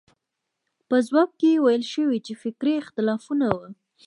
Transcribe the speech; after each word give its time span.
په 0.87 0.95
ځواب 1.07 1.29
کې 1.39 1.61
ویل 1.63 1.83
شوي 1.93 2.19
چې 2.25 2.33
فکري 2.43 2.73
اختلافونه 2.83 3.45
وو. 3.55 3.67